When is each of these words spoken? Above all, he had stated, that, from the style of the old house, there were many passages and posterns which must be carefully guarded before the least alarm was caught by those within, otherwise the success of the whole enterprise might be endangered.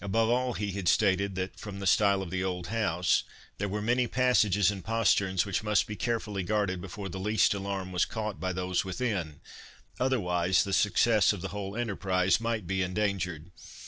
Above 0.00 0.30
all, 0.30 0.52
he 0.52 0.70
had 0.70 0.86
stated, 0.86 1.34
that, 1.34 1.58
from 1.58 1.80
the 1.80 1.88
style 1.88 2.22
of 2.22 2.30
the 2.30 2.44
old 2.44 2.68
house, 2.68 3.24
there 3.58 3.68
were 3.68 3.82
many 3.82 4.06
passages 4.06 4.70
and 4.70 4.84
posterns 4.84 5.44
which 5.44 5.64
must 5.64 5.88
be 5.88 5.96
carefully 5.96 6.44
guarded 6.44 6.80
before 6.80 7.08
the 7.08 7.18
least 7.18 7.52
alarm 7.52 7.90
was 7.90 8.04
caught 8.04 8.38
by 8.38 8.52
those 8.52 8.84
within, 8.84 9.40
otherwise 9.98 10.62
the 10.62 10.72
success 10.72 11.32
of 11.32 11.40
the 11.40 11.48
whole 11.48 11.76
enterprise 11.76 12.40
might 12.40 12.68
be 12.68 12.80
endangered. 12.80 13.50